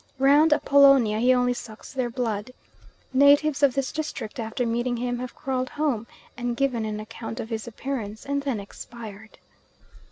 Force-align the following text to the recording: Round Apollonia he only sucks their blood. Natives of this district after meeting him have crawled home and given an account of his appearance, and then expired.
Round 0.17 0.51
Apollonia 0.51 1.19
he 1.19 1.31
only 1.31 1.53
sucks 1.53 1.93
their 1.93 2.09
blood. 2.09 2.49
Natives 3.13 3.61
of 3.61 3.75
this 3.75 3.91
district 3.91 4.39
after 4.39 4.65
meeting 4.65 4.97
him 4.97 5.19
have 5.19 5.35
crawled 5.35 5.69
home 5.69 6.07
and 6.35 6.57
given 6.57 6.85
an 6.85 6.99
account 6.99 7.39
of 7.39 7.49
his 7.51 7.67
appearance, 7.67 8.25
and 8.25 8.41
then 8.41 8.59
expired. 8.59 9.37